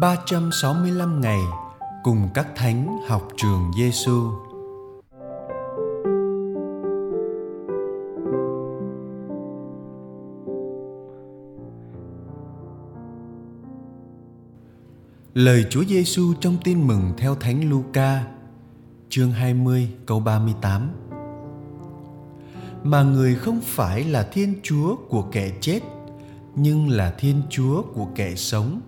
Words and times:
365 0.00 1.20
ngày 1.20 1.40
cùng 2.02 2.28
các 2.34 2.48
thánh 2.56 2.98
học 3.06 3.28
trường 3.36 3.70
Giêsu. 3.76 4.30
Lời 15.34 15.64
Chúa 15.70 15.84
Giêsu 15.84 16.34
trong 16.40 16.56
Tin 16.64 16.86
mừng 16.86 17.12
theo 17.16 17.34
Thánh 17.34 17.70
Luca, 17.70 18.24
chương 19.08 19.32
20 19.32 19.88
câu 20.06 20.20
38. 20.20 20.90
Mà 22.82 23.02
người 23.02 23.34
không 23.34 23.60
phải 23.64 24.04
là 24.04 24.28
Thiên 24.32 24.54
Chúa 24.62 24.96
của 24.96 25.22
kẻ 25.22 25.52
chết, 25.60 25.80
nhưng 26.54 26.88
là 26.88 27.14
Thiên 27.18 27.42
Chúa 27.50 27.82
của 27.82 28.06
kẻ 28.14 28.34
sống 28.34 28.80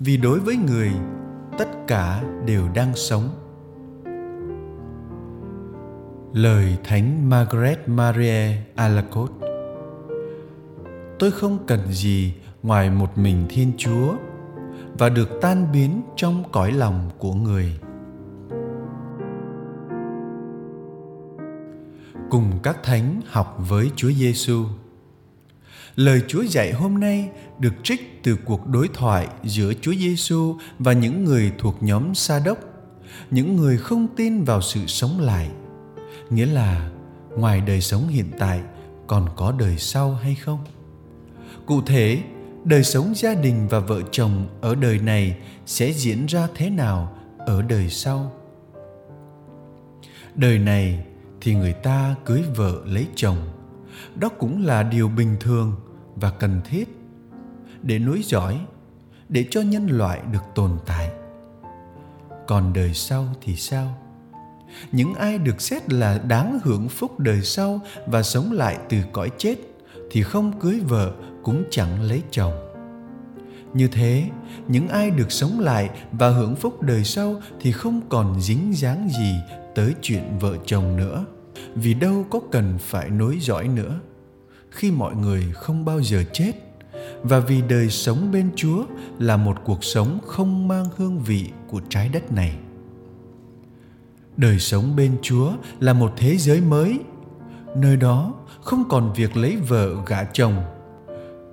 vì 0.00 0.16
đối 0.16 0.40
với 0.40 0.56
người, 0.56 0.92
tất 1.58 1.68
cả 1.86 2.22
đều 2.46 2.62
đang 2.74 2.94
sống. 2.94 3.28
Lời 6.32 6.78
thánh 6.84 7.30
margaret 7.30 7.88
marie 7.88 8.56
alacote, 8.74 9.48
tôi 11.18 11.30
không 11.30 11.58
cần 11.66 11.80
gì 11.92 12.34
ngoài 12.62 12.90
một 12.90 13.18
mình 13.18 13.46
thiên 13.48 13.72
chúa 13.78 14.14
và 14.98 15.08
được 15.08 15.28
tan 15.40 15.72
biến 15.72 16.02
trong 16.16 16.44
cõi 16.52 16.72
lòng 16.72 17.10
của 17.18 17.32
người. 17.32 17.80
Cùng 22.30 22.50
các 22.62 22.76
thánh 22.82 23.20
học 23.26 23.56
với 23.68 23.90
chúa 23.96 24.10
giêsu 24.10 24.64
Lời 25.96 26.22
Chúa 26.28 26.42
dạy 26.42 26.72
hôm 26.72 27.00
nay 27.00 27.30
được 27.58 27.74
trích 27.82 28.20
từ 28.22 28.36
cuộc 28.44 28.66
đối 28.66 28.88
thoại 28.88 29.28
giữa 29.42 29.72
Chúa 29.80 29.94
Giêsu 29.94 30.56
và 30.78 30.92
những 30.92 31.24
người 31.24 31.52
thuộc 31.58 31.82
nhóm 31.82 32.14
Sa 32.14 32.38
đốc, 32.44 32.58
những 33.30 33.56
người 33.56 33.78
không 33.78 34.06
tin 34.16 34.44
vào 34.44 34.62
sự 34.62 34.86
sống 34.86 35.20
lại. 35.20 35.50
Nghĩa 36.30 36.46
là 36.46 36.90
ngoài 37.36 37.60
đời 37.60 37.80
sống 37.80 38.08
hiện 38.08 38.30
tại 38.38 38.60
còn 39.06 39.28
có 39.36 39.54
đời 39.58 39.78
sau 39.78 40.14
hay 40.14 40.34
không? 40.34 40.58
Cụ 41.66 41.82
thể, 41.82 42.22
đời 42.64 42.84
sống 42.84 43.12
gia 43.16 43.34
đình 43.34 43.68
và 43.68 43.78
vợ 43.78 44.00
chồng 44.10 44.46
ở 44.60 44.74
đời 44.74 44.98
này 44.98 45.36
sẽ 45.66 45.92
diễn 45.92 46.26
ra 46.26 46.48
thế 46.54 46.70
nào 46.70 47.16
ở 47.38 47.62
đời 47.62 47.90
sau? 47.90 48.32
Đời 50.34 50.58
này 50.58 51.04
thì 51.40 51.54
người 51.54 51.72
ta 51.72 52.14
cưới 52.24 52.42
vợ 52.56 52.82
lấy 52.84 53.06
chồng 53.14 53.36
đó 54.14 54.28
cũng 54.28 54.64
là 54.64 54.82
điều 54.82 55.08
bình 55.08 55.36
thường 55.40 55.72
và 56.16 56.30
cần 56.30 56.60
thiết. 56.64 57.00
Để 57.82 57.98
nối 57.98 58.22
dõi, 58.22 58.60
để 59.28 59.46
cho 59.50 59.60
nhân 59.60 59.86
loại 59.86 60.20
được 60.32 60.42
tồn 60.54 60.70
tại. 60.86 61.10
Còn 62.46 62.72
đời 62.72 62.94
sau 62.94 63.26
thì 63.42 63.56
sao? 63.56 63.98
Những 64.92 65.14
ai 65.14 65.38
được 65.38 65.60
xét 65.60 65.92
là 65.92 66.18
đáng 66.18 66.58
hưởng 66.62 66.88
phúc 66.88 67.20
đời 67.20 67.42
sau 67.42 67.80
và 68.06 68.22
sống 68.22 68.52
lại 68.52 68.78
từ 68.88 68.96
cõi 69.12 69.30
chết 69.38 69.56
thì 70.10 70.22
không 70.22 70.60
cưới 70.60 70.80
vợ 70.88 71.12
cũng 71.42 71.64
chẳng 71.70 72.02
lấy 72.02 72.22
chồng. 72.30 72.52
Như 73.74 73.88
thế, 73.88 74.24
những 74.68 74.88
ai 74.88 75.10
được 75.10 75.32
sống 75.32 75.60
lại 75.60 75.90
và 76.12 76.28
hưởng 76.28 76.56
phúc 76.56 76.82
đời 76.82 77.04
sau 77.04 77.40
thì 77.60 77.72
không 77.72 78.00
còn 78.08 78.40
dính 78.40 78.72
dáng 78.74 79.08
gì 79.18 79.34
tới 79.74 79.94
chuyện 80.02 80.38
vợ 80.40 80.56
chồng 80.66 80.96
nữa 80.96 81.24
vì 81.74 81.94
đâu 81.94 82.26
có 82.30 82.40
cần 82.50 82.74
phải 82.78 83.10
nối 83.10 83.38
dõi 83.40 83.68
nữa 83.68 84.00
khi 84.70 84.90
mọi 84.90 85.14
người 85.14 85.52
không 85.54 85.84
bao 85.84 86.02
giờ 86.02 86.24
chết 86.32 86.52
và 87.22 87.40
vì 87.40 87.62
đời 87.68 87.90
sống 87.90 88.32
bên 88.32 88.50
Chúa 88.56 88.84
là 89.18 89.36
một 89.36 89.56
cuộc 89.64 89.84
sống 89.84 90.18
không 90.26 90.68
mang 90.68 90.86
hương 90.96 91.20
vị 91.20 91.50
của 91.68 91.80
trái 91.88 92.08
đất 92.08 92.32
này. 92.32 92.56
Đời 94.36 94.58
sống 94.58 94.96
bên 94.96 95.16
Chúa 95.22 95.52
là 95.80 95.92
một 95.92 96.12
thế 96.16 96.36
giới 96.36 96.60
mới, 96.60 96.98
nơi 97.76 97.96
đó 97.96 98.34
không 98.62 98.84
còn 98.88 99.12
việc 99.12 99.36
lấy 99.36 99.56
vợ 99.56 100.04
gả 100.06 100.24
chồng. 100.24 100.54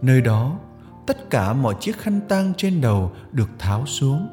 Nơi 0.01 0.21
đó, 0.21 0.59
tất 1.07 1.29
cả 1.29 1.53
mọi 1.53 1.75
chiếc 1.79 1.97
khăn 1.97 2.19
tang 2.29 2.53
trên 2.57 2.81
đầu 2.81 3.11
được 3.31 3.49
tháo 3.59 3.85
xuống. 3.85 4.27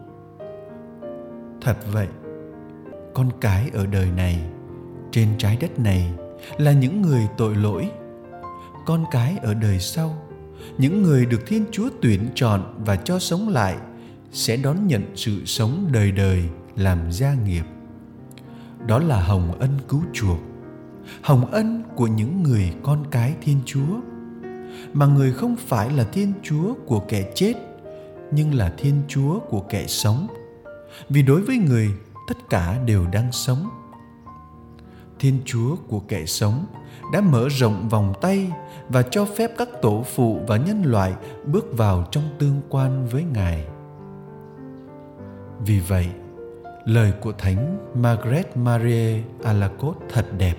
Thật 1.61 1.77
vậy, 1.93 2.09
con 3.15 3.31
cái 3.41 3.71
ở 3.75 3.87
đời 3.87 4.11
này, 4.17 4.41
trên 5.11 5.29
trái 5.39 5.57
đất 5.61 5.79
này 5.79 6.13
là 6.59 6.73
những 6.73 7.03
người 7.03 7.23
tội 7.37 7.57
lỗi. 7.57 7.91
Con 8.87 9.05
cái 9.11 9.37
ở 9.43 9.55
đời 9.55 9.79
sau, 9.79 10.23
những 10.79 11.03
người 11.03 11.27
được 11.27 11.41
thiên 11.47 11.65
chúa 11.73 11.89
tuyển 12.03 12.29
chọn 12.35 12.83
và 12.87 12.97
cho 12.97 13.19
sống 13.19 13.49
lại 13.49 13.77
sẽ 14.33 14.57
đón 14.57 14.87
nhận 14.87 15.03
sự 15.15 15.45
sống 15.45 15.89
đời 15.93 16.13
đời 16.13 16.45
làm 16.77 17.13
gia 17.13 17.35
nghiệp. 17.35 17.65
Đó 18.87 18.99
là 18.99 19.21
hồng 19.21 19.59
ân 19.59 19.79
cứu 19.89 20.03
chuộc, 20.13 20.39
hồng 21.23 21.51
ân 21.51 21.83
của 21.97 22.07
những 22.07 22.43
người 22.43 22.73
con 22.83 23.05
cái 23.11 23.35
thiên 23.43 23.61
chúa. 23.67 24.01
Mà 24.93 25.07
người 25.07 25.33
không 25.33 25.57
phải 25.57 25.91
là 25.91 26.05
thiên 26.05 26.33
chúa 26.43 26.75
của 26.87 27.01
kẻ 27.09 27.33
chết, 27.35 27.55
nhưng 28.33 28.55
là 28.55 28.75
thiên 28.79 28.95
chúa 29.09 29.39
của 29.39 29.61
kẻ 29.61 29.87
sống. 29.87 30.27
Vì 31.09 31.23
đối 31.23 31.41
với 31.41 31.57
người, 31.57 31.89
tất 32.29 32.35
cả 32.51 32.79
đều 32.87 33.07
đang 33.13 33.33
sống 33.33 33.69
thiên 35.21 35.39
chúa 35.45 35.77
của 35.89 36.01
kẻ 36.09 36.27
sống 36.27 36.67
đã 37.13 37.21
mở 37.21 37.49
rộng 37.49 37.89
vòng 37.89 38.15
tay 38.21 38.53
và 38.89 39.03
cho 39.03 39.25
phép 39.25 39.51
các 39.59 39.69
tổ 39.83 40.05
phụ 40.15 40.41
và 40.47 40.57
nhân 40.57 40.83
loại 40.85 41.15
bước 41.47 41.67
vào 41.77 42.09
trong 42.11 42.25
tương 42.39 42.61
quan 42.69 43.07
với 43.07 43.25
ngài. 43.35 43.65
Vì 45.67 45.81
vậy, 45.81 46.07
lời 46.85 47.13
của 47.21 47.33
thánh 47.33 47.79
margaret 47.95 48.57
marie 48.57 49.23
alacote 49.45 50.07
thật 50.13 50.27
đẹp, 50.39 50.57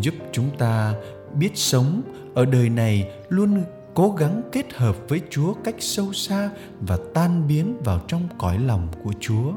giúp 0.00 0.14
chúng 0.32 0.50
ta 0.58 0.94
biết 1.34 1.50
sống 1.54 2.02
ở 2.34 2.44
đời 2.44 2.68
này 2.68 3.10
luôn 3.28 3.64
cố 3.94 4.10
gắng 4.10 4.42
kết 4.52 4.74
hợp 4.74 4.96
với 5.08 5.20
chúa 5.30 5.54
cách 5.64 5.74
sâu 5.78 6.12
xa 6.12 6.50
và 6.80 6.98
tan 7.14 7.48
biến 7.48 7.76
vào 7.84 8.00
trong 8.08 8.22
cõi 8.38 8.58
lòng 8.58 8.88
của 9.04 9.12
chúa. 9.20 9.52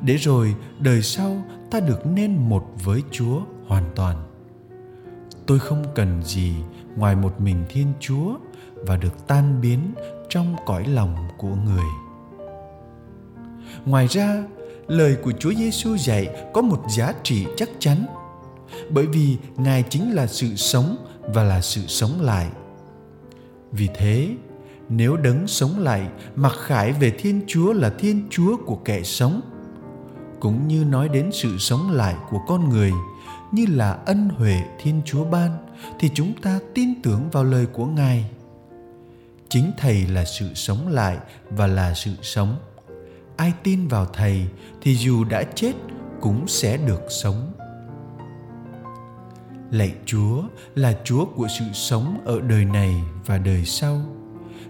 Để 0.00 0.14
rồi 0.14 0.54
đời 0.78 1.02
sau 1.02 1.36
ta 1.74 1.80
được 1.80 2.06
nên 2.06 2.36
một 2.36 2.64
với 2.84 3.02
chúa 3.10 3.40
hoàn 3.66 3.84
toàn. 3.94 4.16
Tôi 5.46 5.58
không 5.58 5.84
cần 5.94 6.22
gì 6.22 6.54
ngoài 6.96 7.16
một 7.16 7.40
mình 7.40 7.64
thiên 7.68 7.92
chúa 8.00 8.34
và 8.74 8.96
được 8.96 9.26
tan 9.26 9.60
biến 9.60 9.80
trong 10.28 10.56
cõi 10.66 10.84
lòng 10.84 11.16
của 11.38 11.54
người. 11.64 11.84
Ngoài 13.84 14.06
ra, 14.06 14.44
lời 14.86 15.16
của 15.22 15.32
chúa 15.32 15.54
giêsu 15.54 15.96
dạy 15.96 16.46
có 16.52 16.62
một 16.62 16.82
giá 16.96 17.12
trị 17.22 17.46
chắc 17.56 17.68
chắn, 17.78 18.06
bởi 18.90 19.06
vì 19.06 19.36
ngài 19.56 19.82
chính 19.82 20.14
là 20.14 20.26
sự 20.26 20.56
sống 20.56 20.96
và 21.20 21.44
là 21.44 21.60
sự 21.60 21.80
sống 21.86 22.20
lại. 22.20 22.50
Vì 23.72 23.88
thế, 23.94 24.28
nếu 24.88 25.16
đấng 25.16 25.46
sống 25.46 25.78
lại 25.78 26.08
mặc 26.36 26.52
khải 26.58 26.92
về 26.92 27.10
thiên 27.18 27.40
chúa 27.46 27.72
là 27.72 27.90
thiên 27.98 28.26
chúa 28.30 28.56
của 28.56 28.76
kẻ 28.76 29.02
sống 29.02 29.40
cũng 30.44 30.68
như 30.68 30.84
nói 30.84 31.08
đến 31.08 31.30
sự 31.32 31.58
sống 31.58 31.90
lại 31.90 32.16
của 32.30 32.38
con 32.46 32.68
người, 32.68 32.92
như 33.52 33.66
là 33.68 33.92
ân 33.92 34.28
huệ 34.28 34.62
thiên 34.78 35.02
chúa 35.04 35.24
ban, 35.24 35.66
thì 35.98 36.10
chúng 36.14 36.32
ta 36.42 36.58
tin 36.74 37.02
tưởng 37.02 37.30
vào 37.30 37.44
lời 37.44 37.66
của 37.66 37.86
ngài. 37.86 38.30
Chính 39.48 39.72
thầy 39.76 40.06
là 40.06 40.24
sự 40.24 40.54
sống 40.54 40.88
lại 40.88 41.18
và 41.50 41.66
là 41.66 41.94
sự 41.94 42.10
sống. 42.22 42.56
Ai 43.36 43.52
tin 43.62 43.88
vào 43.88 44.06
thầy 44.06 44.46
thì 44.82 44.94
dù 44.94 45.24
đã 45.24 45.42
chết 45.54 45.72
cũng 46.20 46.48
sẽ 46.48 46.76
được 46.76 47.02
sống. 47.08 47.52
Lạy 49.70 49.92
chúa 50.06 50.42
là 50.74 50.94
chúa 51.04 51.24
của 51.24 51.48
sự 51.58 51.64
sống 51.72 52.20
ở 52.24 52.40
đời 52.40 52.64
này 52.64 52.94
và 53.26 53.38
đời 53.38 53.64
sau 53.64 54.00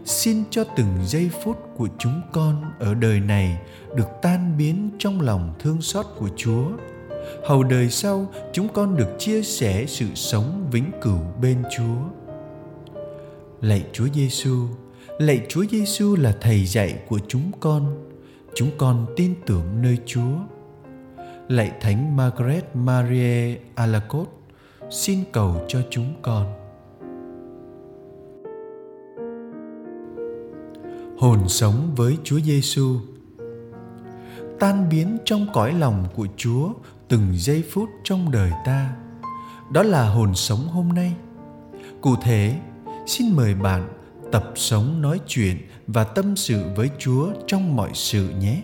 xin 0.05 0.45
cho 0.51 0.65
từng 0.77 0.99
giây 1.07 1.31
phút 1.45 1.57
của 1.77 1.89
chúng 1.99 2.21
con 2.33 2.63
ở 2.81 2.95
đời 2.95 3.21
này 3.21 3.59
được 3.97 4.09
tan 4.23 4.57
biến 4.59 4.91
trong 4.99 5.21
lòng 5.21 5.55
thương 5.59 5.83
xót 5.83 6.07
của 6.19 6.29
chúa 6.37 6.65
hầu 7.45 7.63
đời 7.63 7.91
sau 7.91 8.27
chúng 8.53 8.69
con 8.69 8.97
được 8.97 9.09
chia 9.19 9.43
sẻ 9.43 9.85
sự 9.87 10.07
sống 10.15 10.69
vĩnh 10.73 10.91
cửu 11.01 11.19
bên 11.41 11.63
Chúa. 11.77 12.25
Lạy 13.61 13.85
Chúa 13.93 14.07
Giêsu, 14.15 14.67
lạy 15.19 15.47
Chúa 15.49 15.65
Giêsu 15.71 16.17
là 16.17 16.37
thầy 16.41 16.65
dạy 16.65 16.99
của 17.09 17.19
chúng 17.29 17.51
con. 17.61 18.11
Chúng 18.55 18.71
con 18.79 19.07
tin 19.17 19.35
tưởng 19.47 19.83
nơi 19.83 19.99
Chúa. 20.07 20.37
Lạy 21.49 21.73
Thánh 21.81 22.17
Margaret 22.17 22.65
Marie 22.75 23.59
Alacote, 23.75 24.31
xin 24.91 25.25
cầu 25.33 25.65
cho 25.69 25.79
chúng 25.91 26.15
con. 26.23 26.64
Hồn 31.25 31.49
sống 31.49 31.93
với 31.97 32.19
Chúa 32.25 32.41
Giêsu 32.41 32.99
tan 34.61 34.89
biến 34.89 35.19
trong 35.25 35.47
cõi 35.53 35.73
lòng 35.73 36.07
của 36.15 36.27
Chúa 36.37 36.73
từng 37.09 37.33
giây 37.35 37.65
phút 37.71 37.89
trong 38.05 38.31
đời 38.31 38.51
ta. 38.65 38.97
Đó 39.73 39.83
là 39.83 40.09
hồn 40.09 40.35
sống 40.35 40.69
hôm 40.69 40.89
nay. 40.89 41.15
Cụ 42.01 42.17
thể, 42.23 42.57
xin 43.07 43.37
mời 43.37 43.55
bạn 43.55 43.89
tập 44.33 44.53
sống 44.55 45.03
nói 45.03 45.21
chuyện 45.27 45.57
và 45.87 46.05
tâm 46.05 46.37
sự 46.37 46.63
với 46.77 46.91
chúa 46.99 47.29
trong 47.47 47.77
mọi 47.77 47.91
sự 47.95 48.29
nhé. 48.29 48.63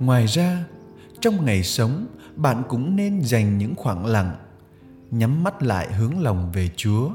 Ngoài 0.00 0.26
ra, 0.26 0.64
trong 1.20 1.44
ngày 1.44 1.62
sống, 1.62 2.06
bạn 2.36 2.62
cũng 2.68 2.96
nên 2.96 3.20
dành 3.20 3.58
những 3.58 3.74
khoảng 3.74 4.06
lặng, 4.06 4.36
nhắm 5.10 5.44
mắt 5.44 5.62
lại 5.62 5.92
hướng 5.92 6.22
lòng 6.22 6.52
về 6.52 6.68
chúa 6.76 7.10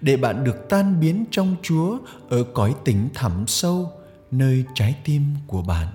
để 0.00 0.16
bạn 0.16 0.44
được 0.44 0.68
tan 0.68 1.00
biến 1.00 1.24
trong 1.30 1.56
chúa 1.62 1.98
ở 2.28 2.44
cõi 2.54 2.74
tỉnh 2.84 3.08
thẳm 3.14 3.44
sâu, 3.46 3.92
nơi 4.30 4.64
trái 4.74 4.96
tim 5.04 5.22
của 5.46 5.62
bạn. 5.62 5.88